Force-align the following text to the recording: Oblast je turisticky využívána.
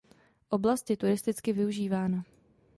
Oblast 0.49 0.89
je 0.89 0.97
turisticky 0.97 1.53
využívána. 1.53 2.23